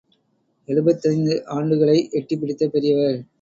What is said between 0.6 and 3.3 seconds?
எழுபத்தைந்து ஆண்டுகளை எட்டிப் பிடித்த பெரியவர்.